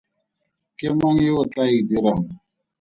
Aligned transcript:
Ke 0.77 0.87
mang 0.97 1.17
yo 1.27 1.33
o 1.41 1.43
tlaa 1.51 1.71
e 1.79 1.81
dirang? 1.89 2.21